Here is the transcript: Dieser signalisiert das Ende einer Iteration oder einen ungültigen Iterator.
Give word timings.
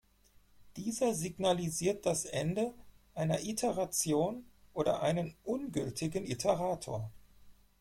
Dieser 0.77 1.13
signalisiert 1.13 2.07
das 2.07 2.25
Ende 2.25 2.73
einer 3.13 3.43
Iteration 3.43 4.43
oder 4.73 5.03
einen 5.03 5.35
ungültigen 5.43 6.25
Iterator. 6.25 7.11